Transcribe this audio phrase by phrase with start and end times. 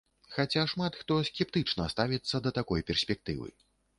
[0.35, 3.47] Хаця шмат хто скептычна ставіцца да такой перспектывы.